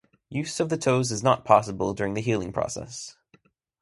Use 0.31 0.59
of 0.59 0.69
the 0.69 0.79
toes 0.79 1.11
is 1.11 1.21
not 1.21 1.45
possible 1.45 1.93
during 1.93 2.15
the 2.15 2.21
healing 2.21 2.51
process. 2.51 3.17